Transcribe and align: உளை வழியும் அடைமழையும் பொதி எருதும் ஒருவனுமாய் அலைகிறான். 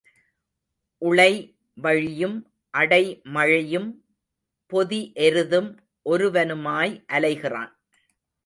உளை 1.01 1.33
வழியும் 1.77 2.37
அடைமழையும் 2.77 3.89
பொதி 4.71 5.11
எருதும் 5.19 5.69
ஒருவனுமாய் 6.05 7.05
அலைகிறான். 7.13 7.71